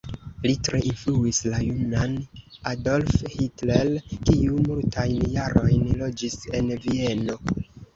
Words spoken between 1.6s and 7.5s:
junan Adolf Hitler, kiu multajn jarojn loĝis en Vieno.